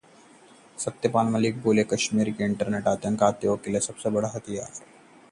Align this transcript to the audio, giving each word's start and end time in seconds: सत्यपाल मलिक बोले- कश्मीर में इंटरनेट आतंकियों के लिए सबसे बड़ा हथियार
सत्यपाल 0.77 1.27
मलिक 1.33 1.59
बोले- 1.63 1.85
कश्मीर 1.91 2.31
में 2.39 2.45
इंटरनेट 2.45 2.87
आतंकियों 2.87 3.55
के 3.57 3.71
लिए 3.71 3.79
सबसे 3.89 4.09
बड़ा 4.17 4.31
हथियार 4.35 4.71